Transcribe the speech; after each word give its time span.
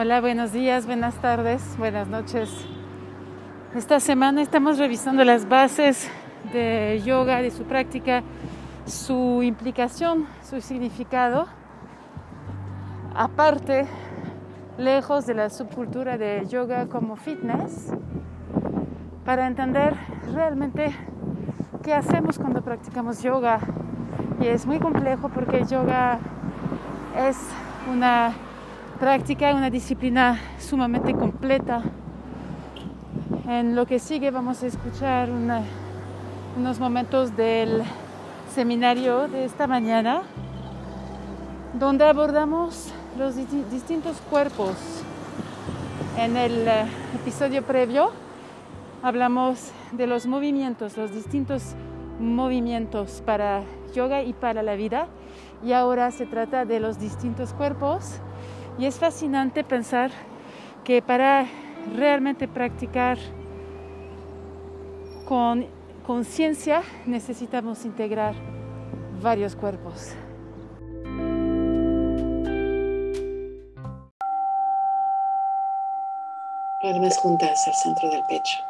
Hola, 0.00 0.20
buenos 0.20 0.52
días, 0.52 0.86
buenas 0.86 1.16
tardes, 1.16 1.76
buenas 1.76 2.06
noches. 2.06 2.48
Esta 3.74 3.98
semana 3.98 4.42
estamos 4.42 4.78
revisando 4.78 5.24
las 5.24 5.48
bases 5.48 6.08
de 6.52 7.02
yoga, 7.04 7.42
de 7.42 7.50
su 7.50 7.64
práctica, 7.64 8.22
su 8.86 9.42
implicación, 9.42 10.28
su 10.48 10.60
significado. 10.60 11.48
Aparte, 13.12 13.88
lejos 14.76 15.26
de 15.26 15.34
la 15.34 15.50
subcultura 15.50 16.16
de 16.16 16.46
yoga 16.46 16.86
como 16.86 17.16
fitness, 17.16 17.92
para 19.24 19.48
entender 19.48 19.96
realmente 20.32 20.94
qué 21.82 21.92
hacemos 21.92 22.38
cuando 22.38 22.62
practicamos 22.62 23.20
yoga. 23.20 23.58
Y 24.40 24.46
es 24.46 24.64
muy 24.64 24.78
complejo 24.78 25.28
porque 25.28 25.64
yoga 25.64 26.20
es 27.16 27.36
una 27.92 28.32
práctica, 28.98 29.54
una 29.54 29.70
disciplina 29.70 30.40
sumamente 30.58 31.14
completa. 31.14 31.82
En 33.46 33.76
lo 33.76 33.86
que 33.86 34.00
sigue 34.00 34.30
vamos 34.30 34.62
a 34.62 34.66
escuchar 34.66 35.30
unos 36.56 36.80
momentos 36.80 37.36
del 37.36 37.82
seminario 38.52 39.28
de 39.28 39.44
esta 39.44 39.68
mañana, 39.68 40.22
donde 41.74 42.04
abordamos 42.04 42.92
los 43.16 43.36
distintos 43.70 44.16
cuerpos. 44.30 44.74
En 46.18 46.36
el 46.36 46.66
eh, 46.66 46.84
episodio 47.14 47.62
previo 47.62 48.10
hablamos 49.02 49.70
de 49.92 50.08
los 50.08 50.26
movimientos, 50.26 50.96
los 50.96 51.12
distintos 51.12 51.76
movimientos 52.18 53.22
para 53.24 53.62
yoga 53.94 54.24
y 54.24 54.32
para 54.32 54.64
la 54.64 54.74
vida. 54.74 55.06
Y 55.64 55.72
ahora 55.72 56.10
se 56.10 56.26
trata 56.26 56.64
de 56.64 56.80
los 56.80 56.98
distintos 56.98 57.52
cuerpos 57.52 58.20
y 58.78 58.86
es 58.86 58.98
fascinante 58.98 59.64
pensar 59.64 60.10
que 60.84 61.02
para 61.02 61.46
realmente 61.94 62.46
practicar 62.46 63.18
con 65.26 65.66
conciencia 66.06 66.82
necesitamos 67.04 67.84
integrar 67.84 68.34
varios 69.20 69.56
cuerpos. 69.56 70.14
Palmas 76.80 77.18
juntas 77.18 77.66
al 77.66 77.74
centro 77.74 78.08
del 78.10 78.22
pecho. 78.28 78.67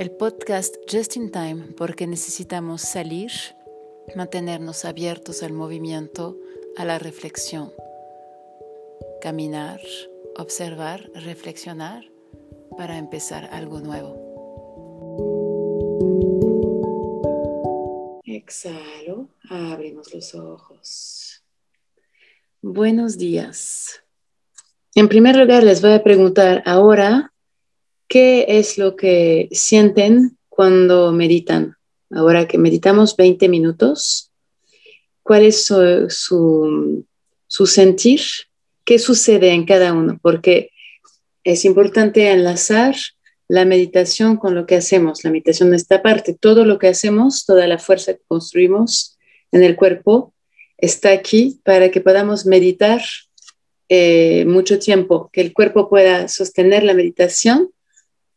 El 0.00 0.12
podcast 0.12 0.76
Just 0.90 1.16
in 1.16 1.30
Time 1.30 1.74
porque 1.76 2.06
necesitamos 2.06 2.80
salir, 2.80 3.30
mantenernos 4.16 4.86
abiertos 4.86 5.42
al 5.42 5.52
movimiento, 5.52 6.38
a 6.78 6.86
la 6.86 6.98
reflexión. 6.98 7.70
Caminar, 9.20 9.78
observar, 10.38 11.10
reflexionar 11.12 12.10
para 12.78 12.96
empezar 12.96 13.50
algo 13.52 13.80
nuevo. 13.80 14.16
Exhalo, 18.24 19.28
abrimos 19.50 20.14
los 20.14 20.34
ojos. 20.34 21.42
Buenos 22.62 23.18
días. 23.18 24.02
En 24.94 25.10
primer 25.10 25.36
lugar, 25.36 25.62
les 25.62 25.82
voy 25.82 25.92
a 25.92 26.02
preguntar 26.02 26.62
ahora 26.64 27.29
¿Qué 28.10 28.44
es 28.48 28.76
lo 28.76 28.96
que 28.96 29.48
sienten 29.52 30.36
cuando 30.48 31.12
meditan? 31.12 31.76
Ahora 32.10 32.48
que 32.48 32.58
meditamos 32.58 33.16
20 33.16 33.48
minutos, 33.48 34.32
¿cuál 35.22 35.44
es 35.44 35.64
su, 35.64 37.06
sentir? 37.46 38.20
¿Qué 38.84 38.98
sucede 38.98 39.50
en 39.50 39.64
cada 39.64 39.92
uno? 39.92 40.18
Porque 40.20 40.70
es 41.44 41.64
importante 41.64 42.28
enlazar 42.32 42.96
la 43.46 43.64
meditación 43.64 44.38
con 44.38 44.56
lo 44.56 44.66
que 44.66 44.74
hacemos. 44.74 45.22
La 45.22 45.30
meditación 45.30 45.70
de 45.70 45.76
esta 45.76 46.02
parte, 46.02 46.34
todo 46.34 46.64
lo 46.64 46.80
que 46.80 46.88
hacemos, 46.88 47.46
toda 47.46 47.68
la 47.68 47.78
fuerza 47.78 48.14
que 48.14 48.24
construimos 48.26 49.18
en 49.52 49.62
el 49.62 49.76
cuerpo 49.76 50.34
está 50.78 51.12
aquí 51.12 51.60
para 51.62 51.92
que 51.92 52.00
podamos 52.00 52.44
meditar 52.44 53.02
eh, 53.88 54.44
mucho 54.46 54.80
tiempo, 54.80 55.30
que 55.32 55.42
el 55.42 55.52
cuerpo 55.52 55.88
pueda 55.88 56.26
sostener 56.26 56.82
la 56.82 56.94
meditación 56.94 57.70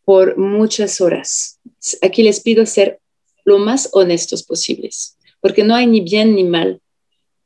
por 0.06 0.38
muchas 0.38 1.02
horas. 1.02 1.60
Aquí 2.02 2.24
les 2.24 2.40
pido 2.42 2.66
ser 2.66 3.00
lo 3.46 3.60
más 3.60 3.90
honestos 3.94 4.44
posibles, 4.44 5.18
porque 5.42 5.64
no 5.64 5.76
hay 5.76 5.88
ni 5.88 6.02
bien 6.02 6.36
ni 6.36 6.44
mal. 6.44 6.82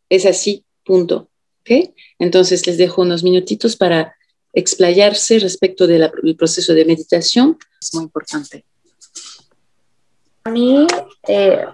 Es 0.10 0.26
así, 0.26 0.64
punto. 0.84 1.30
¿Okay? 1.62 1.94
Entonces 2.18 2.66
les 2.66 2.78
dejo 2.78 3.02
unos 3.02 3.24
minutitos 3.24 3.76
para 3.76 4.16
explayarse 4.54 5.40
respecto 5.40 5.86
del 5.86 6.10
proceso 6.38 6.74
de 6.74 6.86
meditación. 6.86 7.58
Es 7.82 7.94
muy 7.94 8.06
importante. 8.06 8.64
A 10.46 10.50
mí 10.50 10.88
eh, 11.28 11.66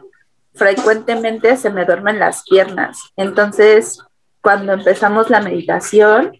frecuentemente 0.54 1.56
se 1.58 1.70
me 1.70 1.86
duermen 1.86 2.20
las 2.20 2.44
piernas. 2.44 2.98
Entonces, 3.16 4.00
cuando 4.42 4.74
empezamos 4.74 5.30
la 5.30 5.42
meditación 5.42 6.38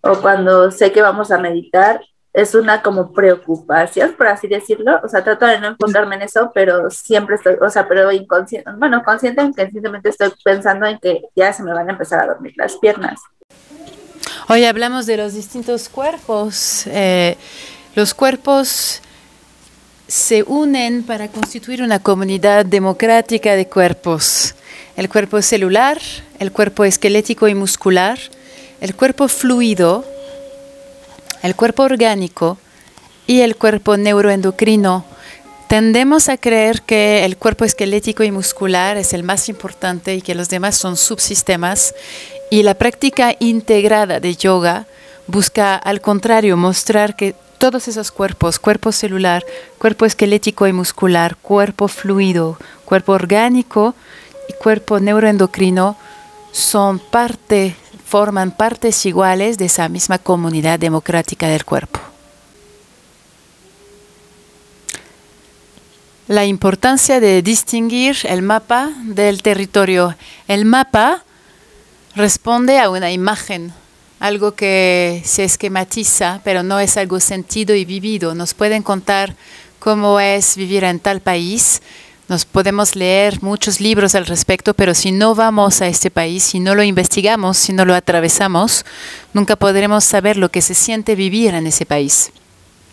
o 0.00 0.20
cuando 0.20 0.70
sé 0.70 0.92
que 0.92 1.02
vamos 1.02 1.30
a 1.30 1.38
meditar, 1.38 2.00
es 2.40 2.54
una 2.54 2.82
como 2.82 3.12
preocupación, 3.12 4.14
por 4.16 4.28
así 4.28 4.46
decirlo. 4.46 5.00
O 5.02 5.08
sea, 5.08 5.24
trato 5.24 5.46
de 5.46 5.60
no 5.60 5.68
enfocarme 5.68 6.16
en 6.16 6.22
eso, 6.22 6.52
pero 6.54 6.88
siempre 6.90 7.34
estoy, 7.34 7.56
o 7.60 7.68
sea, 7.68 7.88
pero 7.88 8.12
inconsciente, 8.12 8.70
bueno, 8.78 9.02
consciente, 9.04 9.42
inconscientemente 9.42 10.10
estoy 10.10 10.32
pensando 10.44 10.86
en 10.86 10.98
que 10.98 11.22
ya 11.34 11.52
se 11.52 11.62
me 11.62 11.72
van 11.72 11.88
a 11.88 11.92
empezar 11.92 12.22
a 12.22 12.26
dormir 12.26 12.54
las 12.56 12.76
piernas. 12.76 13.20
Hoy 14.48 14.64
hablamos 14.64 15.06
de 15.06 15.16
los 15.16 15.34
distintos 15.34 15.88
cuerpos. 15.88 16.86
Eh, 16.86 17.36
los 17.96 18.14
cuerpos 18.14 19.02
se 20.06 20.44
unen 20.44 21.02
para 21.02 21.28
constituir 21.28 21.82
una 21.82 21.98
comunidad 21.98 22.64
democrática 22.64 23.56
de 23.56 23.68
cuerpos. 23.68 24.54
El 24.96 25.08
cuerpo 25.08 25.42
celular, 25.42 25.98
el 26.38 26.52
cuerpo 26.52 26.84
esquelético 26.84 27.48
y 27.48 27.54
muscular, 27.54 28.18
el 28.80 28.94
cuerpo 28.94 29.28
fluido, 29.28 30.04
el 31.42 31.54
cuerpo 31.54 31.84
orgánico 31.84 32.58
y 33.26 33.42
el 33.42 33.56
cuerpo 33.56 33.96
neuroendocrino, 33.96 35.04
tendemos 35.68 36.28
a 36.28 36.38
creer 36.38 36.82
que 36.82 37.24
el 37.24 37.36
cuerpo 37.36 37.64
esquelético 37.64 38.22
y 38.24 38.30
muscular 38.30 38.96
es 38.96 39.12
el 39.12 39.22
más 39.22 39.48
importante 39.48 40.14
y 40.14 40.22
que 40.22 40.34
los 40.34 40.48
demás 40.48 40.76
son 40.76 40.96
subsistemas. 40.96 41.94
Y 42.50 42.62
la 42.62 42.74
práctica 42.74 43.34
integrada 43.38 44.18
de 44.20 44.34
yoga 44.34 44.86
busca, 45.26 45.76
al 45.76 46.00
contrario, 46.00 46.56
mostrar 46.56 47.16
que 47.16 47.34
todos 47.58 47.88
esos 47.88 48.10
cuerpos, 48.10 48.58
cuerpo 48.58 48.92
celular, 48.92 49.44
cuerpo 49.78 50.06
esquelético 50.06 50.66
y 50.66 50.72
muscular, 50.72 51.36
cuerpo 51.36 51.88
fluido, 51.88 52.56
cuerpo 52.84 53.12
orgánico 53.12 53.94
y 54.48 54.54
cuerpo 54.54 55.00
neuroendocrino, 55.00 55.96
son 56.52 56.98
parte 56.98 57.76
forman 58.08 58.52
partes 58.52 59.04
iguales 59.04 59.58
de 59.58 59.66
esa 59.66 59.86
misma 59.90 60.18
comunidad 60.18 60.78
democrática 60.78 61.46
del 61.48 61.66
cuerpo. 61.66 62.00
La 66.26 66.46
importancia 66.46 67.20
de 67.20 67.42
distinguir 67.42 68.16
el 68.24 68.40
mapa 68.40 68.90
del 69.02 69.42
territorio. 69.42 70.16
El 70.46 70.64
mapa 70.64 71.22
responde 72.14 72.78
a 72.78 72.88
una 72.88 73.12
imagen, 73.12 73.74
algo 74.20 74.52
que 74.54 75.22
se 75.26 75.44
esquematiza, 75.44 76.40
pero 76.44 76.62
no 76.62 76.80
es 76.80 76.96
algo 76.96 77.20
sentido 77.20 77.74
y 77.74 77.84
vivido. 77.84 78.34
Nos 78.34 78.54
pueden 78.54 78.82
contar 78.82 79.36
cómo 79.78 80.18
es 80.18 80.56
vivir 80.56 80.84
en 80.84 80.98
tal 80.98 81.20
país, 81.20 81.82
nos 82.28 82.44
podemos 82.44 82.94
leer 82.94 83.42
muchos 83.42 83.80
libros 83.80 84.14
al 84.14 84.26
respecto, 84.26 84.74
pero 84.74 84.94
si 84.94 85.12
no 85.12 85.34
vamos 85.34 85.80
a 85.80 85.88
este 85.88 86.10
país, 86.10 86.42
si 86.42 86.60
no 86.60 86.74
lo 86.74 86.82
investigamos, 86.82 87.56
si 87.56 87.72
no 87.72 87.86
lo 87.86 87.94
atravesamos, 87.94 88.84
nunca 89.32 89.56
podremos 89.56 90.04
saber 90.04 90.36
lo 90.36 90.50
que 90.50 90.60
se 90.60 90.74
siente 90.74 91.14
vivir 91.14 91.54
en 91.54 91.66
ese 91.66 91.86
país. 91.86 92.30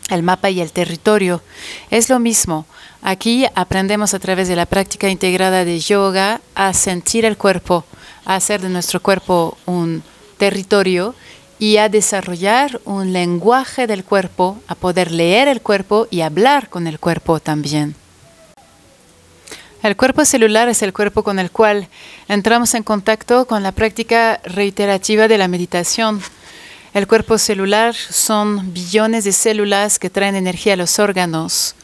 El 0.10 0.24
mapa 0.24 0.50
y 0.50 0.62
el 0.62 0.72
territorio 0.72 1.42
es 1.90 2.10
lo 2.10 2.20
mismo. 2.20 2.66
Aquí 3.02 3.46
aprendemos 3.56 4.14
a 4.14 4.20
través 4.20 4.48
de 4.48 4.56
la 4.56 4.66
práctica 4.66 5.10
integrada 5.10 5.66
de 5.66 5.80
yoga 5.80 6.40
a 6.54 6.74
sentir 6.74 7.26
el 7.26 7.38
cuerpo, 7.38 7.84
a 8.24 8.36
hacer 8.36 8.62
de 8.62 8.70
nuestro 8.70 9.02
cuerpo 9.02 9.58
un 9.66 10.02
territorio 10.38 11.14
y 11.60 11.78
a 11.78 11.90
desarrollar 11.90 12.80
un 12.86 13.12
lenguaje 13.12 13.86
del 13.86 14.06
cuerpo, 14.06 14.60
a 14.68 14.76
poder 14.76 15.12
leer 15.12 15.48
el 15.50 15.62
cuerpo 15.62 16.08
y 16.10 16.22
hablar 16.22 16.70
con 16.70 16.88
el 16.88 17.00
cuerpo 17.00 17.40
también. 17.40 17.96
El 19.86 19.96
cuerpo 19.96 20.26
celular 20.26 20.68
es 20.68 20.82
el 20.82 20.94
cuerpo 20.94 21.22
con 21.22 21.38
el 21.38 21.52
cual 21.52 21.88
entramos 22.28 22.74
en 22.74 22.82
contacto 22.82 23.46
con 23.46 23.62
la 23.62 23.72
práctica 23.72 24.42
reiterativa 24.44 25.28
de 25.28 25.38
la 25.38 25.48
meditación. 25.48 26.24
El 26.96 27.06
cuerpo 27.06 27.38
celular 27.38 27.94
son 27.94 28.74
billones 28.74 29.26
de 29.26 29.32
células 29.32 30.00
que 30.00 30.10
traen 30.10 30.34
energía 30.34 30.74
a 30.74 30.76
los 30.76 30.98
órganos. 30.98 31.76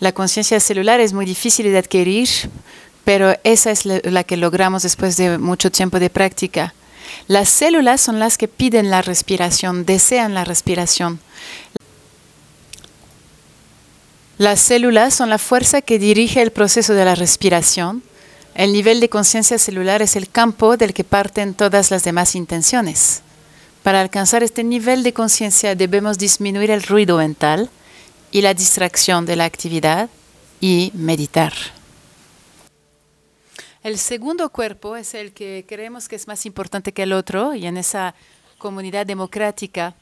La 0.00 0.12
conciencia 0.12 0.58
celular 0.58 1.00
es 1.00 1.12
muy 1.12 1.26
difícil 1.26 1.70
de 1.70 1.76
adquirir, 1.76 2.30
pero 3.04 3.36
esa 3.44 3.72
es 3.72 3.84
la, 3.84 4.24
que 4.24 4.38
logramos 4.38 4.82
después 4.82 5.18
de 5.18 5.36
mucho 5.36 5.70
tiempo 5.70 6.00
de 6.00 6.08
práctica. 6.08 6.72
Las 7.28 7.50
células 7.50 8.00
son 8.00 8.20
las 8.20 8.38
que 8.38 8.48
piden 8.48 8.88
la 8.88 9.02
respiración, 9.02 9.84
desean 9.84 10.32
la 10.32 10.46
respiración. 10.46 11.20
Las 14.36 14.60
células 14.60 15.14
son 15.14 15.30
la 15.30 15.38
fuerza 15.38 15.80
que 15.80 16.00
dirige 16.00 16.42
el 16.42 16.50
proceso 16.50 16.94
de 16.94 17.04
la 17.04 17.14
respiración. 17.14 18.02
El 18.54 18.72
nivel 18.72 18.98
de 18.98 19.08
conciencia 19.08 19.58
celular 19.58 20.02
es 20.02 20.16
el 20.16 20.28
campo 20.28 20.76
del 20.76 20.92
que 20.92 21.04
parten 21.04 21.54
todas 21.54 21.92
las 21.92 22.02
demás 22.02 22.34
intenciones. 22.34 23.22
Para 23.84 24.00
alcanzar 24.00 24.42
este 24.42 24.64
nivel 24.64 25.04
de 25.04 25.12
conciencia 25.12 25.76
debemos 25.76 26.18
disminuir 26.18 26.72
el 26.72 26.82
ruido 26.82 27.18
mental 27.18 27.70
y 28.32 28.42
la 28.42 28.54
distracción 28.54 29.24
de 29.24 29.36
la 29.36 29.44
actividad 29.44 30.08
y 30.60 30.90
meditar. 30.94 31.52
El 33.84 33.98
segundo 33.98 34.48
cuerpo 34.48 34.96
es 34.96 35.14
el 35.14 35.32
que 35.32 35.64
creemos 35.68 36.08
que 36.08 36.16
es 36.16 36.26
más 36.26 36.44
importante 36.44 36.92
que 36.92 37.04
el 37.04 37.12
otro 37.12 37.54
y 37.54 37.66
en 37.66 37.76
esa 37.76 38.14
comunidad 38.58 39.06
democrática 39.06 39.94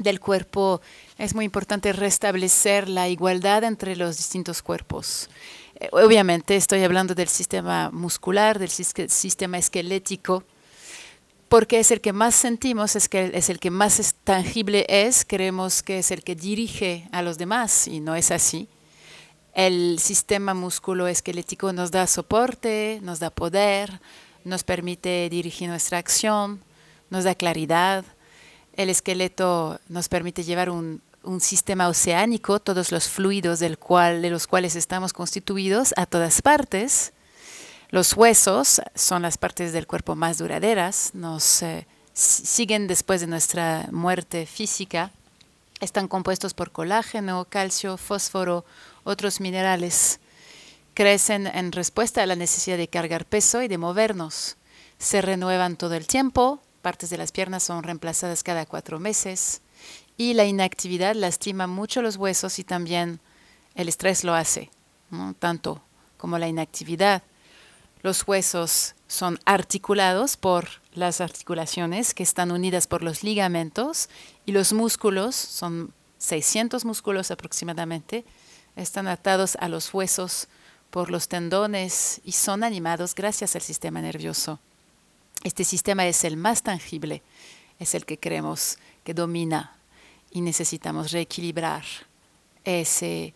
del 0.00 0.18
cuerpo 0.18 0.80
es 1.18 1.34
muy 1.34 1.44
importante 1.44 1.92
restablecer 1.92 2.88
la 2.88 3.08
igualdad 3.08 3.64
entre 3.64 3.94
los 3.96 4.16
distintos 4.16 4.62
cuerpos. 4.62 5.28
Eh, 5.76 5.88
obviamente 5.92 6.56
estoy 6.56 6.82
hablando 6.82 7.14
del 7.14 7.28
sistema 7.28 7.90
muscular, 7.90 8.58
del 8.58 8.70
sistema 8.70 9.58
esquelético, 9.58 10.42
porque 11.48 11.80
es 11.80 11.90
el 11.90 12.00
que 12.00 12.12
más 12.12 12.34
sentimos, 12.34 12.96
es, 12.96 13.08
el 13.50 13.58
que 13.58 13.70
más 13.70 14.14
tangible 14.24 14.86
es, 14.88 15.24
creemos 15.26 15.82
que 15.82 15.98
es 15.98 16.10
el 16.10 16.22
que 16.22 16.34
dirige 16.34 17.08
a 17.12 17.22
los 17.22 17.38
demás 17.38 17.88
y 17.88 18.00
no 18.00 18.14
es 18.14 18.30
así. 18.30 18.68
El 19.52 19.98
sistema 19.98 20.54
musculoesquelético 20.54 21.72
nos 21.72 21.90
da 21.90 22.06
soporte, 22.06 23.00
nos 23.02 23.18
da 23.18 23.30
poder, 23.30 24.00
nos 24.44 24.62
permite 24.62 25.28
dirigir 25.28 25.68
nuestra 25.68 25.98
acción, 25.98 26.62
nos 27.10 27.24
da 27.24 27.34
claridad. 27.34 28.04
El 28.74 28.90
esqueleto 28.90 29.80
nos 29.88 30.08
permite 30.08 30.42
llevar 30.42 30.70
un, 30.70 31.02
sistema 31.40 31.88
oceánico, 31.88 32.60
todos 32.60 32.92
los 32.92 33.08
fluidos 33.08 33.58
del 33.58 33.78
cual, 33.78 34.22
de 34.22 34.30
los 34.30 34.46
cuales 34.46 34.74
estamos 34.74 35.12
constituidos, 35.12 35.92
a 35.96 36.06
todas 36.06 36.40
partes 36.40 37.12
los 37.90 38.16
huesos 38.16 38.80
son 38.94 39.22
las 39.22 39.36
partes 39.36 39.72
del 39.72 39.88
cuerpo 39.88 40.14
más 40.14 40.38
duraderas, 40.38 41.10
nos 41.12 41.60
eh, 41.62 41.88
siguen 42.14 42.86
después 42.86 43.20
de 43.20 43.26
nuestra 43.26 43.88
muerte 43.90 44.46
física. 44.46 45.10
Están 45.80 46.06
compuestos 46.06 46.54
por 46.54 46.70
colágeno, 46.70 47.46
calcio, 47.48 47.96
fósforo, 47.96 48.64
otros 49.02 49.40
minerales. 49.40 50.20
Crecen 50.94 51.48
en 51.48 51.72
respuesta 51.72 52.22
a 52.22 52.26
la 52.26 52.36
necesidad 52.36 52.76
de 52.76 52.86
cargar 52.86 53.24
peso 53.24 53.60
y 53.60 53.66
de 53.66 53.78
movernos. 53.78 54.56
Se 54.98 55.20
renuevan 55.20 55.76
todo 55.76 55.94
el 55.94 56.06
tiempo, 56.06 56.60
partes 56.80 57.10
de 57.10 57.18
las 57.18 57.32
piernas 57.32 57.62
son 57.62 57.82
reemplazadas 57.82 58.42
cada 58.42 58.66
cuatro 58.66 58.98
meses 58.98 59.60
y 60.16 60.34
la 60.34 60.44
inactividad 60.44 61.14
lastima 61.14 61.66
mucho 61.66 62.02
los 62.02 62.16
huesos 62.16 62.58
y 62.58 62.64
también 62.64 63.20
el 63.74 63.88
estrés 63.88 64.24
lo 64.24 64.34
hace, 64.34 64.70
tanto 65.38 65.82
como 66.16 66.38
la 66.38 66.48
inactividad. 66.48 67.22
Los 68.02 68.26
huesos 68.26 68.94
son 69.08 69.38
articulados 69.44 70.36
por 70.36 70.68
las 70.92 71.20
articulaciones 71.20 72.14
que 72.14 72.22
están 72.22 72.50
unidas 72.50 72.86
por 72.86 73.02
los 73.02 73.22
ligamentos 73.22 74.08
y 74.46 74.52
los 74.52 74.72
músculos, 74.72 75.34
son 75.36 75.92
600 76.18 76.84
músculos 76.84 77.30
aproximadamente, 77.30 78.24
están 78.76 79.08
atados 79.08 79.56
a 79.56 79.68
los 79.68 79.92
huesos 79.92 80.48
por 80.90 81.10
los 81.10 81.28
tendones 81.28 82.20
y 82.24 82.32
son 82.32 82.64
animados 82.64 83.14
gracias 83.14 83.54
al 83.56 83.62
sistema 83.62 84.00
nervioso. 84.00 84.58
Este 85.42 85.64
sistema 85.64 86.06
es 86.06 86.24
el 86.24 86.36
más 86.36 86.62
tangible, 86.62 87.22
es 87.78 87.94
el 87.94 88.04
que 88.04 88.18
creemos 88.18 88.78
que 89.04 89.14
domina 89.14 89.76
y 90.30 90.42
necesitamos 90.42 91.12
reequilibrar 91.12 91.84
ese 92.64 93.34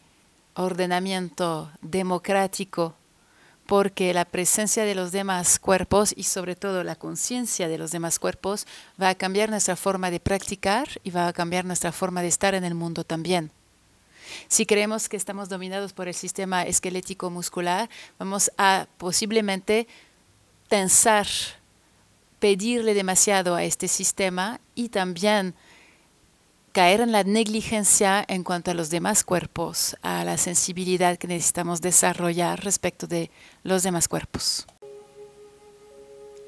ordenamiento 0.54 1.70
democrático 1.80 2.94
porque 3.66 4.12
la 4.12 4.26
presencia 4.26 4.84
de 4.84 4.94
los 4.94 5.10
demás 5.10 5.58
cuerpos 5.58 6.12
y 6.14 6.24
sobre 6.24 6.54
todo 6.54 6.84
la 6.84 6.96
conciencia 6.96 7.68
de 7.68 7.78
los 7.78 7.90
demás 7.90 8.18
cuerpos 8.18 8.66
va 9.00 9.08
a 9.08 9.14
cambiar 9.14 9.48
nuestra 9.48 9.76
forma 9.76 10.10
de 10.10 10.20
practicar 10.20 10.88
y 11.02 11.10
va 11.10 11.28
a 11.28 11.32
cambiar 11.32 11.64
nuestra 11.64 11.92
forma 11.92 12.20
de 12.20 12.28
estar 12.28 12.54
en 12.54 12.64
el 12.64 12.74
mundo 12.74 13.04
también. 13.04 13.50
Si 14.48 14.66
creemos 14.66 15.08
que 15.08 15.16
estamos 15.16 15.48
dominados 15.48 15.92
por 15.92 16.08
el 16.08 16.14
sistema 16.14 16.64
esquelético 16.64 17.30
muscular, 17.30 17.88
vamos 18.18 18.50
a 18.58 18.86
posiblemente 18.98 19.86
tensar, 20.68 21.26
pedirle 22.38 22.94
demasiado 22.94 23.54
a 23.54 23.64
este 23.64 23.88
sistema 23.88 24.60
y 24.74 24.88
también 24.88 25.54
caer 26.72 27.00
en 27.00 27.12
la 27.12 27.22
negligencia 27.22 28.24
en 28.26 28.42
cuanto 28.42 28.72
a 28.72 28.74
los 28.74 28.90
demás 28.90 29.22
cuerpos, 29.22 29.96
a 30.02 30.24
la 30.24 30.36
sensibilidad 30.36 31.16
que 31.16 31.28
necesitamos 31.28 31.80
desarrollar 31.80 32.64
respecto 32.64 33.06
de 33.06 33.30
los 33.62 33.84
demás 33.84 34.08
cuerpos. 34.08 34.66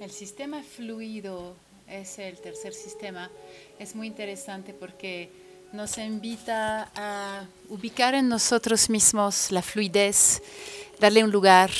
El 0.01 0.11
sistema 0.11 0.63
fluido 0.63 1.55
es 1.89 2.19
el 2.19 2.39
tercer 2.41 2.75
sistema. 2.75 3.31
Es 3.79 3.95
muy 3.95 4.09
interesante 4.09 4.75
porque 4.75 5.31
nos 5.73 5.97
invita 5.99 6.91
a 6.97 7.47
ubicar 7.69 8.15
en 8.15 8.29
nosotros 8.29 8.91
mismos 8.91 9.53
la 9.53 9.63
fluidez, 9.63 10.43
darle 10.99 11.23
un 11.23 11.31
lugar 11.31 11.71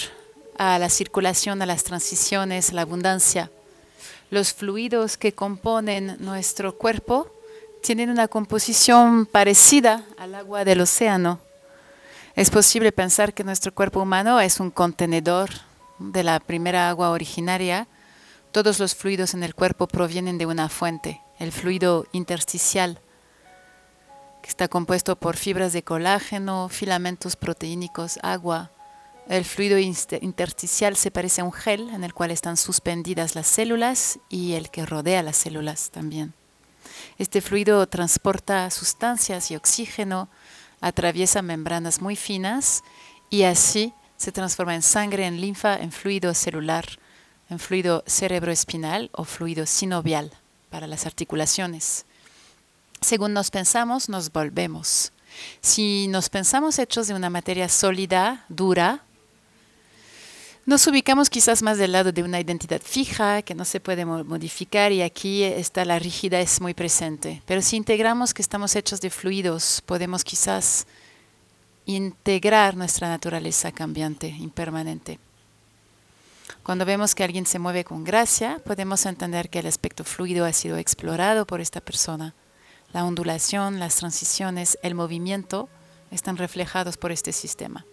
a 0.57 0.79
la 0.79 0.89
circulación, 0.89 1.63
a 1.63 1.67
las 1.67 1.83
transiciones, 1.83 2.71
a 2.71 2.75
la 2.75 2.83
abundancia. 2.83 3.51
Los 4.31 4.53
fluidos 4.53 5.17
que 5.17 5.33
componen 5.33 6.17
nuestro 6.19 6.77
cuerpo 6.77 7.31
tienen 7.81 8.11
una 8.11 8.27
composición 8.27 9.27
parecida 9.27 10.05
al 10.19 10.35
agua 10.35 10.65
del 10.65 10.81
océano. 10.81 11.39
Es 12.35 12.51
posible 12.51 12.91
pensar 12.91 13.33
que 13.33 13.45
nuestro 13.45 13.73
cuerpo 13.73 14.03
humano 14.03 14.41
es 14.41 14.59
un 14.59 14.73
contenedor 14.73 15.51
de 16.01 16.25
la 16.25 16.41
primera 16.41 16.89
agua 16.89 17.11
originaria. 17.11 17.87
Todos 18.51 18.81
los 18.81 18.97
fluidos 18.97 19.33
en 19.35 19.45
el 19.45 19.55
cuerpo 19.55 19.87
provienen 19.87 20.39
de 20.39 20.47
una 20.47 20.69
fuente, 20.69 21.23
el 21.39 21.53
fluido 21.53 22.07
intersticial, 22.11 23.01
que 24.43 24.49
está 24.49 24.67
compuesto 24.67 25.15
por 25.15 25.37
fibras 25.37 25.73
de 25.73 25.85
colágeno, 25.85 26.69
filamentos 26.69 27.37
proteínicos, 27.37 28.19
agua. 28.23 28.73
El 29.29 29.45
fluido 29.45 29.79
intersticial 29.79 30.97
se 30.97 31.11
parece 31.11 31.41
a 31.41 31.45
un 31.45 31.53
gel 31.53 31.91
en 31.91 32.05
el 32.05 32.15
cual 32.15 32.31
están 32.31 32.57
suspendidas 32.57 33.35
las 33.35 33.49
células 33.49 34.21
y 34.29 34.53
el 34.53 34.71
que 34.71 34.87
rodea 34.87 35.23
las 35.23 35.37
células 35.37 35.91
también. 35.91 36.33
Este 37.19 37.41
fluido 37.41 37.87
transporta 37.89 38.71
sustancias 38.71 39.51
y 39.51 39.57
oxígeno, 39.57 40.29
atraviesa 40.81 41.43
membranas 41.43 42.01
muy 42.01 42.15
finas 42.15 42.85
y 43.29 43.43
así 43.43 43.93
se 44.17 44.31
transforma 44.31 44.75
en 44.75 44.83
sangre, 44.83 45.27
en 45.27 45.41
linfa, 45.41 45.77
en 45.77 45.91
fluido 45.91 46.33
celular, 46.33 46.87
en 47.51 47.59
fluido 47.59 48.05
cerebroespinal 48.07 49.11
o 49.13 49.25
fluido 49.25 49.67
sinovial 49.67 50.33
para 50.71 50.87
las 50.87 51.05
articulaciones. 51.05 52.07
Según 53.01 53.33
nos 53.33 53.51
pensamos, 53.51 54.09
nos 54.09 54.31
volvemos. 54.31 55.13
Si 55.61 56.09
nos 56.09 56.29
pensamos 56.29 56.79
hechos 56.79 57.09
de 57.09 57.15
una 57.15 57.31
materia 57.31 57.69
sólida, 57.69 58.45
dura, 58.49 59.03
nos 60.67 60.85
ubicamos 60.89 61.31
quizás 61.31 61.63
más 61.63 61.79
del 61.79 61.93
lado 61.93 62.11
de 62.11 62.25
una 62.25 62.41
identidad 62.41 62.83
fija 62.83 63.43
que 63.43 63.55
no 63.55 63.65
se 63.65 63.79
puede 63.79 64.05
modificar 64.05 64.91
y 64.91 65.01
aquí 65.01 65.45
está 65.45 65.85
la 65.85 66.01
rigidez 66.01 66.61
muy 66.61 66.75
presente. 66.75 67.41
Pero 67.47 67.63
si 67.63 67.77
integramos 67.77 68.35
que 68.35 68.43
estamos 68.43 68.75
hechos 68.75 69.01
de 69.01 69.11
fluidos, 69.11 69.81
podemos 69.87 70.25
quizás 70.25 70.89
integrar 71.85 72.77
nuestra 72.77 73.09
naturaleza 73.09 73.71
cambiante, 73.71 74.27
impermanente. 74.27 75.21
Cuando 76.65 76.85
vemos 76.85 77.15
que 77.15 77.23
alguien 77.23 77.47
se 77.47 77.61
mueve 77.61 77.85
con 77.85 78.03
gracia, 78.03 78.61
podemos 78.65 79.07
entender 79.07 79.49
que 79.49 79.61
el 79.61 79.69
aspecto 79.69 80.03
fluido 80.03 80.45
ha 80.45 80.53
sido 80.53 80.79
explorado 80.79 81.47
por 81.47 81.61
esta 81.61 81.81
persona. 81.81 82.35
La 82.93 83.05
ondulación, 83.05 83.79
las 83.79 83.95
transiciones, 83.95 84.79
el 84.83 84.97
movimiento 84.97 85.69
están 86.11 86.37
reflejados 86.37 86.97
por 86.97 87.13
este 87.13 87.31
sistema. 87.31 87.87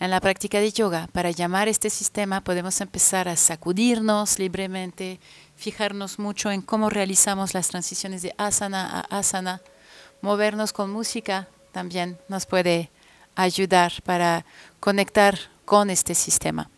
En 0.00 0.10
la 0.10 0.20
práctica 0.20 0.58
de 0.60 0.72
yoga, 0.72 1.08
para 1.12 1.30
llamar 1.30 1.68
este 1.68 1.90
sistema, 1.90 2.42
podemos 2.42 2.80
empezar 2.80 3.28
a 3.28 3.36
sacudirnos 3.36 4.38
libremente, 4.38 5.20
fijarnos 5.56 6.18
mucho 6.18 6.50
en 6.50 6.62
cómo 6.62 6.90
realizamos 6.90 7.54
las 7.54 7.68
transiciones 7.68 8.22
de 8.22 8.34
asana 8.38 9.06
a 9.08 9.18
asana, 9.18 9.60
movernos 10.20 10.72
con 10.72 10.90
música 10.90 11.48
también 11.72 12.18
nos 12.28 12.46
puede 12.46 12.90
ayudar 13.34 13.92
para 14.04 14.44
conectar 14.78 15.38
con 15.64 15.90
este 15.90 16.14
sistema. 16.14 16.68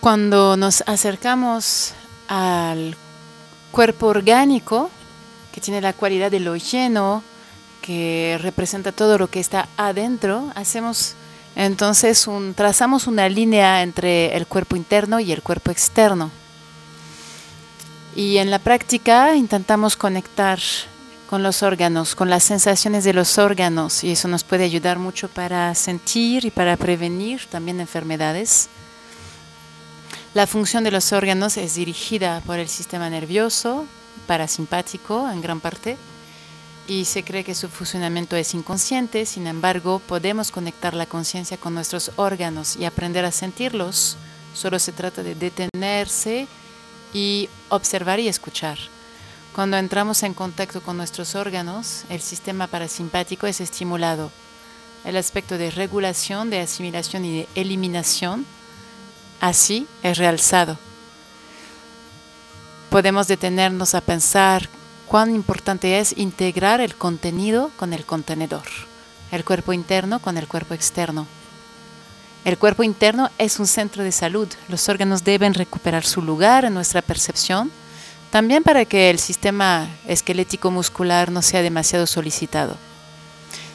Cuando 0.00 0.56
nos 0.56 0.82
acercamos 0.86 1.94
al 2.28 2.94
cuerpo 3.70 4.08
orgánico, 4.08 4.90
que 5.54 5.60
tiene 5.60 5.80
la 5.80 5.92
cualidad 5.92 6.32
de 6.32 6.40
lo 6.40 6.56
lleno, 6.56 7.22
que 7.80 8.40
representa 8.42 8.90
todo 8.90 9.18
lo 9.18 9.30
que 9.30 9.38
está 9.38 9.68
adentro, 9.76 10.50
hacemos 10.56 11.14
entonces 11.54 12.26
un, 12.26 12.54
trazamos 12.54 13.06
una 13.06 13.28
línea 13.28 13.84
entre 13.84 14.36
el 14.36 14.48
cuerpo 14.48 14.74
interno 14.74 15.20
y 15.20 15.30
el 15.30 15.42
cuerpo 15.42 15.70
externo. 15.70 16.32
Y 18.16 18.38
en 18.38 18.50
la 18.50 18.58
práctica 18.58 19.36
intentamos 19.36 19.94
conectar 19.94 20.58
con 21.30 21.44
los 21.44 21.62
órganos, 21.62 22.16
con 22.16 22.30
las 22.30 22.42
sensaciones 22.42 23.04
de 23.04 23.12
los 23.12 23.38
órganos, 23.38 24.02
y 24.02 24.10
eso 24.10 24.26
nos 24.26 24.42
puede 24.42 24.64
ayudar 24.64 24.98
mucho 24.98 25.28
para 25.28 25.72
sentir 25.76 26.44
y 26.44 26.50
para 26.50 26.76
prevenir 26.76 27.46
también 27.46 27.78
enfermedades. 27.78 28.68
La 30.34 30.48
función 30.48 30.82
de 30.82 30.90
los 30.90 31.12
órganos 31.12 31.56
es 31.56 31.76
dirigida 31.76 32.42
por 32.44 32.58
el 32.58 32.68
sistema 32.68 33.08
nervioso, 33.08 33.86
parasimpático 34.26 35.30
en 35.30 35.40
gran 35.40 35.60
parte, 35.60 35.96
y 36.86 37.06
se 37.06 37.24
cree 37.24 37.44
que 37.44 37.54
su 37.54 37.68
funcionamiento 37.68 38.36
es 38.36 38.52
inconsciente, 38.52 39.24
sin 39.24 39.46
embargo, 39.46 40.00
podemos 40.00 40.50
conectar 40.50 40.92
la 40.94 41.06
conciencia 41.06 41.56
con 41.56 41.74
nuestros 41.74 42.10
órganos 42.16 42.76
y 42.76 42.84
aprender 42.84 43.24
a 43.24 43.32
sentirlos. 43.32 44.16
Solo 44.52 44.78
se 44.78 44.92
trata 44.92 45.22
de 45.22 45.34
detenerse 45.34 46.46
y 47.14 47.48
observar 47.70 48.20
y 48.20 48.28
escuchar. 48.28 48.78
Cuando 49.54 49.78
entramos 49.78 50.22
en 50.24 50.34
contacto 50.34 50.82
con 50.82 50.96
nuestros 50.96 51.34
órganos, 51.34 52.04
el 52.10 52.20
sistema 52.20 52.66
parasimpático 52.66 53.46
es 53.46 53.60
estimulado. 53.60 54.30
El 55.04 55.16
aspecto 55.16 55.56
de 55.56 55.70
regulación, 55.70 56.50
de 56.50 56.60
asimilación 56.60 57.24
y 57.24 57.38
de 57.38 57.48
eliminación, 57.54 58.44
así 59.40 59.86
es 60.02 60.18
realzado. 60.18 60.78
Podemos 62.94 63.26
detenernos 63.26 63.96
a 63.96 64.00
pensar 64.00 64.68
cuán 65.08 65.34
importante 65.34 65.98
es 65.98 66.16
integrar 66.16 66.80
el 66.80 66.94
contenido 66.94 67.72
con 67.76 67.92
el 67.92 68.06
contenedor, 68.06 68.62
el 69.32 69.44
cuerpo 69.44 69.72
interno 69.72 70.20
con 70.20 70.38
el 70.38 70.46
cuerpo 70.46 70.74
externo. 70.74 71.26
El 72.44 72.56
cuerpo 72.56 72.84
interno 72.84 73.30
es 73.36 73.58
un 73.58 73.66
centro 73.66 74.04
de 74.04 74.12
salud. 74.12 74.46
Los 74.68 74.88
órganos 74.88 75.24
deben 75.24 75.54
recuperar 75.54 76.04
su 76.04 76.22
lugar 76.22 76.64
en 76.64 76.74
nuestra 76.74 77.02
percepción, 77.02 77.72
también 78.30 78.62
para 78.62 78.84
que 78.84 79.10
el 79.10 79.18
sistema 79.18 79.88
esquelético 80.06 80.70
muscular 80.70 81.32
no 81.32 81.42
sea 81.42 81.62
demasiado 81.62 82.06
solicitado. 82.06 82.76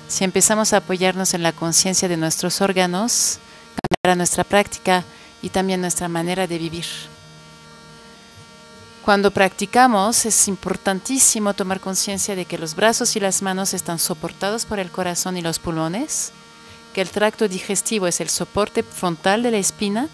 Si 0.08 0.24
empezamos 0.24 0.72
a 0.72 0.78
apoyarnos 0.78 1.34
en 1.34 1.44
la 1.44 1.52
conciencia 1.52 2.08
de 2.08 2.16
nuestros 2.16 2.62
órganos, 2.62 3.40
cambiará 3.82 4.16
nuestra 4.16 4.46
práctica 4.46 5.04
y 5.42 5.50
también 5.50 5.82
nuestra 5.82 6.08
manera 6.08 6.48
de 6.48 6.58
vivir. 6.58 6.86
Cuando 9.10 9.32
practicamos 9.32 10.24
es 10.28 10.48
importantísimo 10.48 11.56
tomar 11.56 11.80
conciencia 11.80 12.36
de 12.36 12.46
que 12.46 12.60
los 12.60 12.76
brazos 12.76 13.16
y 13.16 13.20
las 13.20 13.42
manos 13.42 13.74
están 13.74 13.98
soportados 13.98 14.68
por 14.68 14.78
el 14.78 14.92
corazón 14.92 15.36
y 15.36 15.42
los 15.42 15.58
pulmones, 15.58 16.32
que 16.94 17.02
el 17.02 17.10
tracto 17.10 17.48
digestivo 17.48 18.06
es 18.06 18.22
el 18.22 18.30
soporte 18.30 18.84
frontal 18.84 19.42
de 19.42 19.50
la 19.50 19.58
espina, 19.58 20.10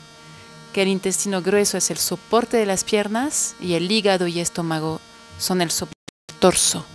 que 0.71 0.83
el 0.83 0.87
intestino 0.87 1.41
grueso 1.41 1.77
es 1.77 1.91
el 1.91 1.97
soporte 1.97 2.55
de 2.55 2.65
las 2.65 2.85
piernas 2.85 3.57
y 3.59 3.73
el 3.73 3.91
hígado 3.91 4.27
y 4.27 4.39
estómago 4.39 5.01
son 5.39 5.59
el 5.59 5.71
soporte 5.71 5.99
del 6.29 6.39
torso. 6.39 6.85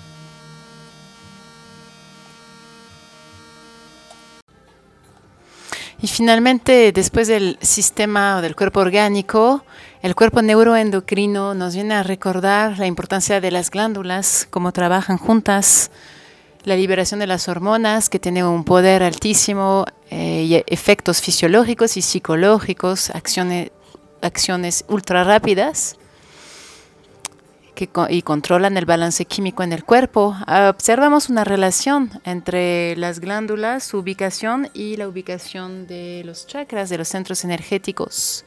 Y 6.02 6.08
finalmente, 6.08 6.92
después 6.92 7.28
del 7.28 7.58
sistema 7.60 8.38
o 8.38 8.40
del 8.40 8.56
cuerpo 8.56 8.80
orgánico, 8.80 9.64
el 10.02 10.14
cuerpo 10.14 10.40
neuroendocrino 10.40 11.54
nos 11.54 11.74
viene 11.74 11.94
a 11.94 12.02
recordar 12.02 12.78
la 12.78 12.86
importancia 12.86 13.40
de 13.40 13.50
las 13.50 13.70
glándulas, 13.70 14.46
cómo 14.48 14.72
trabajan 14.72 15.18
juntas, 15.18 15.90
la 16.64 16.74
liberación 16.76 17.20
de 17.20 17.26
las 17.26 17.48
hormonas, 17.48 18.08
que 18.08 18.18
tienen 18.18 18.46
un 18.46 18.64
poder 18.64 19.02
altísimo, 19.02 19.84
eh, 20.10 20.44
y 20.48 20.72
efectos 20.72 21.20
fisiológicos 21.20 21.98
y 21.98 22.02
psicológicos, 22.02 23.10
acciones, 23.10 23.70
acciones 24.22 24.86
ultra 24.88 25.22
rápidas 25.22 25.99
y 28.08 28.22
controlan 28.22 28.76
el 28.76 28.84
balance 28.84 29.24
químico 29.24 29.62
en 29.62 29.72
el 29.72 29.84
cuerpo. 29.84 30.36
Observamos 30.68 31.28
una 31.28 31.44
relación 31.44 32.10
entre 32.24 32.96
las 32.96 33.20
glándulas, 33.20 33.84
su 33.84 33.98
ubicación 33.98 34.68
y 34.74 34.96
la 34.96 35.08
ubicación 35.08 35.86
de 35.86 36.22
los 36.24 36.46
chakras, 36.46 36.90
de 36.90 36.98
los 36.98 37.08
centros 37.08 37.44
energéticos. 37.44 38.44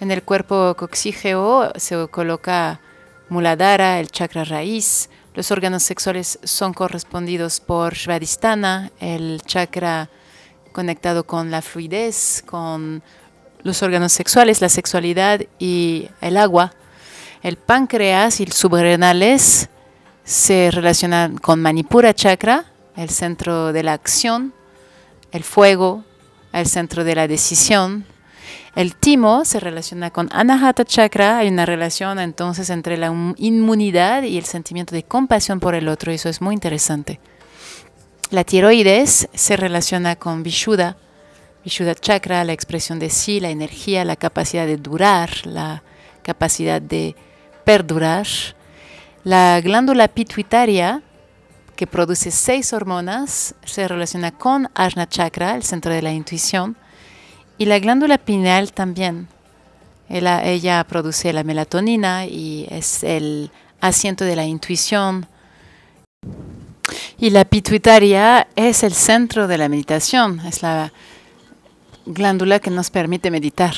En 0.00 0.10
el 0.10 0.22
cuerpo 0.22 0.74
coxígeo 0.76 1.72
se 1.76 2.08
coloca 2.08 2.80
Muladhara, 3.28 4.00
el 4.00 4.10
chakra 4.10 4.44
raíz. 4.44 5.08
Los 5.34 5.50
órganos 5.50 5.82
sexuales 5.82 6.38
son 6.44 6.74
correspondidos 6.74 7.60
por 7.60 7.94
Svadhisthana, 7.94 8.90
el 9.00 9.40
chakra 9.44 10.08
conectado 10.72 11.24
con 11.24 11.50
la 11.50 11.62
fluidez, 11.62 12.42
con 12.46 13.02
los 13.62 13.82
órganos 13.82 14.12
sexuales, 14.12 14.60
la 14.60 14.68
sexualidad 14.68 15.40
y 15.58 16.08
el 16.20 16.36
agua. 16.36 16.72
El 17.44 17.58
páncreas 17.58 18.40
y 18.40 18.46
los 18.46 18.56
subrenales 18.56 19.68
se 20.24 20.70
relacionan 20.70 21.36
con 21.36 21.60
Manipura 21.60 22.14
chakra, 22.14 22.64
el 22.96 23.10
centro 23.10 23.74
de 23.74 23.82
la 23.82 23.92
acción, 23.92 24.54
el 25.30 25.44
fuego, 25.44 26.04
el 26.54 26.66
centro 26.66 27.04
de 27.04 27.14
la 27.14 27.28
decisión, 27.28 28.06
el 28.74 28.96
timo 28.96 29.44
se 29.44 29.60
relaciona 29.60 30.10
con 30.10 30.30
Anahata 30.32 30.86
Chakra, 30.86 31.36
hay 31.36 31.48
una 31.48 31.66
relación 31.66 32.18
entonces 32.18 32.70
entre 32.70 32.96
la 32.96 33.12
inmunidad 33.36 34.22
y 34.22 34.38
el 34.38 34.46
sentimiento 34.46 34.94
de 34.94 35.02
compasión 35.02 35.60
por 35.60 35.74
el 35.74 35.88
otro, 35.88 36.12
eso 36.12 36.30
es 36.30 36.40
muy 36.40 36.54
interesante. 36.54 37.20
La 38.30 38.44
tiroides 38.44 39.28
se 39.34 39.56
relaciona 39.58 40.16
con 40.16 40.42
Vishuddha, 40.42 40.96
Vishuddha 41.62 41.94
Chakra, 41.94 42.42
la 42.44 42.54
expresión 42.54 42.98
de 42.98 43.10
sí, 43.10 43.38
la 43.38 43.50
energía, 43.50 44.06
la 44.06 44.16
capacidad 44.16 44.64
de 44.64 44.78
durar, 44.78 45.46
la 45.46 45.82
capacidad 46.22 46.80
de 46.80 47.14
perdurar. 47.64 48.26
La 49.24 49.60
glándula 49.60 50.08
pituitaria, 50.08 51.02
que 51.76 51.86
produce 51.86 52.30
seis 52.30 52.72
hormonas, 52.72 53.54
se 53.64 53.88
relaciona 53.88 54.30
con 54.32 54.70
Ajna 54.74 55.08
Chakra, 55.08 55.56
el 55.56 55.62
centro 55.62 55.92
de 55.92 56.02
la 56.02 56.12
intuición. 56.12 56.76
Y 57.58 57.66
la 57.66 57.78
glándula 57.78 58.18
pineal 58.18 58.72
también. 58.72 59.28
Ella, 60.08 60.44
ella, 60.44 60.84
produce 60.84 61.32
la 61.32 61.44
melatonina 61.44 62.26
y 62.26 62.66
es 62.70 63.02
el 63.02 63.50
asiento 63.80 64.24
de 64.24 64.36
la 64.36 64.44
intuición. 64.44 65.26
Y 67.18 67.30
la 67.30 67.44
pituitaria 67.44 68.48
es 68.56 68.82
el 68.82 68.92
centro 68.92 69.46
de 69.46 69.56
la 69.56 69.68
meditación, 69.68 70.40
es 70.40 70.62
la 70.62 70.92
glándula 72.04 72.58
que 72.58 72.70
nos 72.70 72.90
permite 72.90 73.30
meditar. 73.30 73.74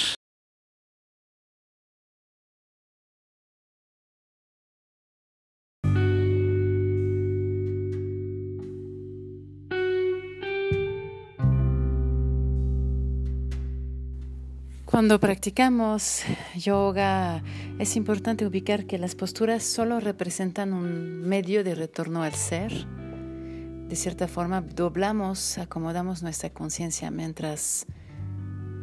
Cuando 14.96 15.20
practicamos 15.20 16.22
yoga 16.56 17.42
es 17.78 17.96
importante 17.96 18.46
ubicar 18.46 18.86
que 18.86 18.96
las 18.96 19.14
posturas 19.14 19.62
solo 19.62 20.00
representan 20.00 20.72
un 20.72 21.20
medio 21.20 21.62
de 21.62 21.74
retorno 21.74 22.22
al 22.22 22.32
ser. 22.32 22.72
De 22.72 23.94
cierta 23.94 24.26
forma, 24.26 24.62
doblamos, 24.62 25.58
acomodamos 25.58 26.22
nuestra 26.22 26.48
conciencia 26.48 27.10
mientras 27.10 27.84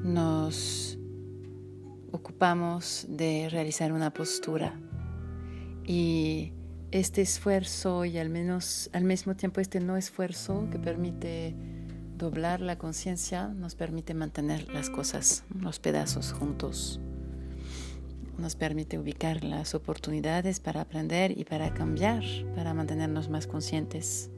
nos 0.04 1.00
ocupamos 2.12 3.08
de 3.10 3.50
realizar 3.50 3.92
una 3.92 4.14
postura. 4.14 4.80
Y 5.84 6.54
este 6.92 7.24
esfuerzo 7.24 8.06
y 8.06 8.20
al 8.20 8.30
menos 8.30 8.88
al 8.94 9.04
mismo 9.04 9.36
tiempo 9.36 9.62
este 9.62 9.80
no 9.80 9.98
esfuerzo 9.98 10.68
que 10.70 10.78
permite 10.78 11.56
Doblar 12.18 12.62
la 12.62 12.78
conciencia 12.78 13.48
nos 13.48 13.76
permite 13.76 14.14
mantener 14.14 14.68
las 14.72 14.90
cosas, 14.90 15.44
los 15.60 15.80
pedazos 15.80 16.32
juntos. 16.32 17.00
Nos 18.38 18.56
permite 18.56 19.00
ubicar 19.00 19.44
las 19.44 19.74
oportunidades 19.74 20.60
para 20.60 20.82
aprender 20.82 21.38
y 21.38 21.44
para 21.44 21.74
cambiar, 21.74 22.24
para 22.56 22.74
mantenernos 22.74 23.30
más 23.30 23.48
conscientes. 23.48 24.30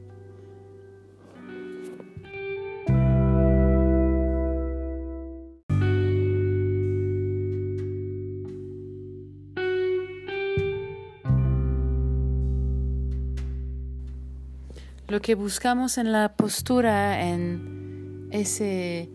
Lo 15.16 15.22
que 15.22 15.34
buscamos 15.34 15.96
en 15.96 16.12
la 16.12 16.36
postura, 16.36 17.26
en 17.26 18.28
ese 18.32 19.08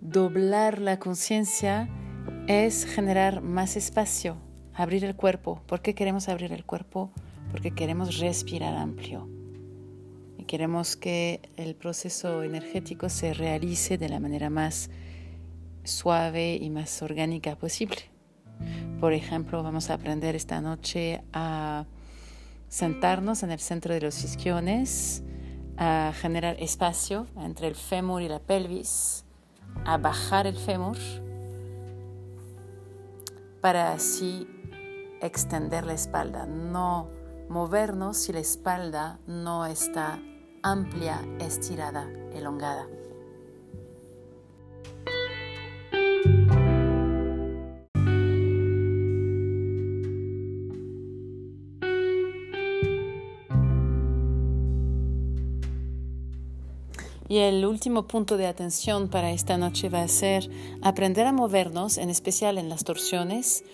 doblar 0.00 0.80
la 0.80 0.98
conciencia 0.98 1.88
es 2.48 2.84
generar 2.84 3.40
más 3.40 3.76
espacio, 3.76 4.36
abrir 4.74 5.04
el 5.04 5.14
cuerpo. 5.14 5.62
¿Por 5.68 5.80
qué 5.80 5.94
queremos 5.94 6.28
abrir 6.28 6.52
el 6.52 6.64
cuerpo? 6.64 7.12
Porque 7.52 7.70
queremos 7.70 8.18
respirar 8.18 8.74
amplio 8.74 9.28
y 10.38 10.42
queremos 10.42 10.96
que 10.96 11.40
el 11.56 11.76
proceso 11.76 12.42
energético 12.42 13.08
se 13.10 13.34
realice 13.34 13.96
de 13.96 14.08
la 14.08 14.18
manera 14.18 14.50
más 14.50 14.90
suave 15.84 16.56
y 16.56 16.68
más 16.68 17.00
orgánica 17.00 17.54
posible. 17.54 18.10
Por 18.98 19.12
ejemplo, 19.12 19.62
vamos 19.62 19.88
a 19.88 19.94
aprender 19.94 20.34
esta 20.34 20.60
noche 20.60 21.22
a 21.32 21.86
sentarnos 22.68 23.42
en 23.42 23.50
el 23.50 23.58
centro 23.58 23.94
de 23.94 24.00
los 24.00 24.22
isquiones, 24.24 25.22
a 25.76 26.12
generar 26.14 26.56
espacio 26.58 27.26
entre 27.36 27.68
el 27.68 27.74
fémur 27.74 28.22
y 28.22 28.28
la 28.28 28.40
pelvis, 28.40 29.24
a 29.84 29.96
bajar 29.96 30.46
el 30.46 30.56
fémur 30.56 30.96
para 33.60 33.92
así 33.92 34.46
extender 35.20 35.84
la 35.84 35.94
espalda, 35.94 36.46
no 36.46 37.08
movernos 37.48 38.18
si 38.18 38.32
la 38.32 38.40
espalda 38.40 39.18
no 39.26 39.66
está 39.66 40.20
amplia, 40.62 41.20
estirada, 41.40 42.08
elongada. 42.34 42.86
Y 57.28 57.38
el 57.38 57.66
último 57.66 58.06
punto 58.06 58.38
de 58.38 58.46
atención 58.46 59.08
para 59.08 59.32
esta 59.32 59.58
noche 59.58 59.90
va 59.90 60.02
a 60.02 60.08
ser 60.08 60.48
aprender 60.80 61.26
a 61.26 61.32
movernos, 61.32 61.98
en 61.98 62.08
especial 62.08 62.56
en 62.56 62.70
las 62.70 62.84
torsiones, 62.84 63.64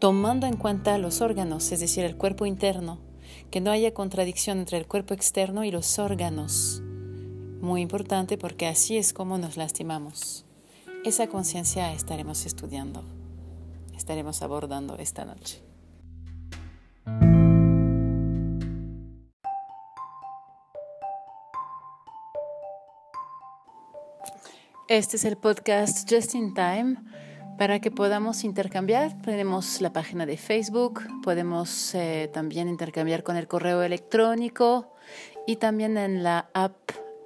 tomando 0.00 0.46
en 0.46 0.56
cuenta 0.56 0.98
los 0.98 1.20
órganos, 1.20 1.70
es 1.70 1.80
decir, 1.80 2.04
el 2.04 2.16
cuerpo 2.16 2.46
interno, 2.46 2.98
que 3.50 3.60
no 3.60 3.70
haya 3.70 3.94
contradicción 3.94 4.58
entre 4.58 4.78
el 4.78 4.86
cuerpo 4.86 5.14
externo 5.14 5.62
y 5.62 5.70
los 5.70 5.98
órganos. 6.00 6.82
Muy 7.60 7.80
importante 7.80 8.36
porque 8.38 8.66
así 8.66 8.96
es 8.96 9.12
como 9.12 9.38
nos 9.38 9.56
lastimamos. 9.56 10.44
Esa 11.04 11.28
conciencia 11.28 11.92
estaremos 11.92 12.44
estudiando, 12.44 13.04
estaremos 13.96 14.42
abordando 14.42 14.96
esta 14.98 15.24
noche. 15.24 15.62
Este 24.88 25.16
es 25.16 25.24
el 25.24 25.36
podcast 25.36 26.08
Just 26.08 26.36
in 26.36 26.54
Time 26.54 26.94
para 27.58 27.80
que 27.80 27.90
podamos 27.90 28.44
intercambiar. 28.44 29.20
Tenemos 29.20 29.80
la 29.80 29.92
página 29.92 30.26
de 30.26 30.36
Facebook, 30.36 31.02
podemos 31.24 31.92
eh, 31.96 32.30
también 32.32 32.68
intercambiar 32.68 33.24
con 33.24 33.36
el 33.36 33.48
correo 33.48 33.82
electrónico 33.82 34.94
y 35.44 35.56
también 35.56 35.98
en 35.98 36.22
la 36.22 36.50
app 36.54 36.76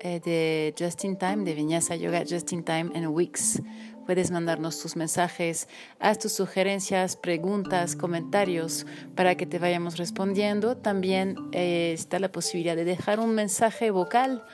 eh, 0.00 0.20
de 0.24 0.74
Just 0.78 1.04
in 1.04 1.18
Time, 1.18 1.44
de 1.44 1.52
Viñasa 1.52 1.96
Yoga 1.96 2.24
Just 2.26 2.50
in 2.54 2.64
Time 2.64 2.92
en 2.94 3.08
Wix. 3.08 3.60
Puedes 4.06 4.30
mandarnos 4.30 4.80
tus 4.80 4.96
mensajes, 4.96 5.68
haz 5.98 6.18
tus 6.18 6.32
sugerencias, 6.32 7.16
preguntas, 7.16 7.94
comentarios 7.94 8.86
para 9.14 9.34
que 9.34 9.44
te 9.44 9.58
vayamos 9.58 9.98
respondiendo. 9.98 10.78
También 10.78 11.36
eh, 11.52 11.92
está 11.92 12.20
la 12.20 12.32
posibilidad 12.32 12.74
de 12.74 12.84
dejar 12.84 13.20
un 13.20 13.34
mensaje 13.34 13.90
vocal 13.90 14.46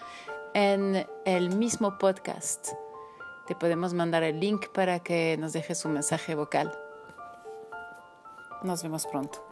en 0.55 1.07
el 1.25 1.55
mismo 1.55 1.99
podcast 1.99 2.71
te 3.47 3.55
podemos 3.55 3.95
mandar 3.95 4.23
el 4.23 4.41
link 4.41 4.69
para 4.69 5.01
que 5.01 5.37
nos 5.39 5.53
dejes 5.53 5.85
un 5.85 5.93
mensaje 5.93 6.35
vocal. 6.35 6.73
Nos 8.63 8.83
vemos 8.83 9.07
pronto. 9.07 9.46